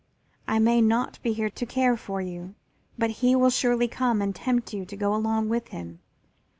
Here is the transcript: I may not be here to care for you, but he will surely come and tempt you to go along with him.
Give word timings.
I 0.47 0.57
may 0.57 0.81
not 0.81 1.21
be 1.21 1.31
here 1.33 1.51
to 1.51 1.65
care 1.67 1.95
for 1.95 2.21
you, 2.21 2.55
but 2.97 3.11
he 3.21 3.35
will 3.35 3.51
surely 3.51 3.87
come 3.87 4.19
and 4.19 4.35
tempt 4.35 4.73
you 4.73 4.83
to 4.83 4.97
go 4.97 5.13
along 5.13 5.47
with 5.49 5.67
him. 5.67 5.99